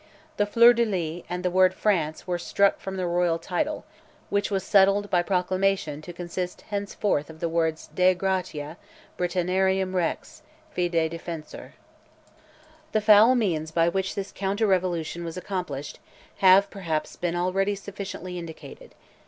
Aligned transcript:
The 0.37 0.47
fleur 0.47 0.73
de 0.73 0.83
lis, 0.83 1.21
and 1.29 1.45
the 1.45 1.51
word 1.51 1.75
"France," 1.75 2.25
were 2.25 2.39
struck 2.39 2.79
from 2.79 2.97
the 2.97 3.05
royal 3.05 3.37
title, 3.37 3.85
which 4.31 4.49
was 4.49 4.63
settled, 4.63 5.11
by 5.11 5.21
proclamation, 5.21 6.01
to 6.01 6.11
consist 6.11 6.61
henceforth 6.71 7.29
of 7.29 7.39
the 7.39 7.47
words 7.47 7.87
Dei 7.93 8.15
Gratia, 8.15 8.77
Britanniarum 9.15 9.93
Rex, 9.93 10.41
Fidei 10.75 11.07
Defensor. 11.07 11.73
The 12.93 13.01
foul 13.01 13.35
means 13.35 13.69
by 13.69 13.89
which 13.89 14.15
this 14.15 14.31
counter 14.31 14.65
revolution 14.65 15.23
was 15.23 15.37
accomplished, 15.37 15.99
have, 16.37 16.71
perhaps, 16.71 17.15
been 17.15 17.35
already 17.35 17.75
sufficiently 17.75 18.39
indicated. 18.39 18.95